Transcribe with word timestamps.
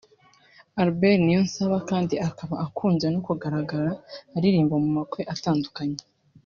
Albert 0.81 1.19
Niyonsaba 1.23 1.77
kandi 1.89 2.15
akaba 2.27 2.55
akunze 2.65 3.05
no 3.13 3.19
kugaragara 3.27 3.91
aririmba 4.35 4.75
mu 4.83 4.89
makwe 4.97 5.21
atandukanye 5.35 6.01